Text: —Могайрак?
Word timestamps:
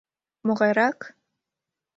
—Могайрак? 0.45 0.99